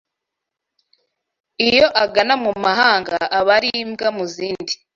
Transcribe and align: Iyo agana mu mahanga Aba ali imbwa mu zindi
Iyo 1.67 1.87
agana 2.03 2.33
mu 2.43 2.51
mahanga 2.65 3.15
Aba 3.37 3.51
ali 3.57 3.69
imbwa 3.81 4.07
mu 4.17 4.25
zindi 4.33 4.73